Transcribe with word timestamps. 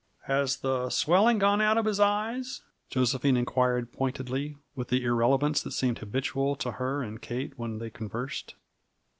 "Has 0.23 0.57
the 0.57 0.89
swelling 0.89 1.37
gone 1.37 1.61
out 1.61 1.77
of 1.77 1.85
his 1.85 1.99
eyes?" 1.99 2.61
Josephine 2.89 3.37
inquired 3.37 3.91
pointedly, 3.93 4.57
with 4.75 4.87
the 4.87 5.03
irrelevance 5.03 5.63
which 5.63 5.75
seemed 5.75 5.99
habitual 5.99 6.55
to 6.55 6.71
her 6.71 7.03
and 7.03 7.21
Kate 7.21 7.53
when 7.55 7.77
they 7.77 7.91
conversed. 7.91 8.55